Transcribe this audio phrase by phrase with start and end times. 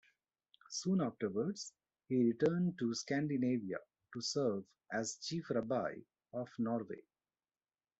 [0.71, 1.73] Soon afterwards,
[2.07, 3.77] he returned to Scandinavia
[4.15, 5.99] to serve as Chief Rabbi
[6.33, 7.03] of Norway.